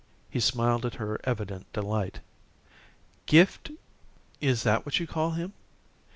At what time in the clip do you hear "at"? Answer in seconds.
0.83-0.95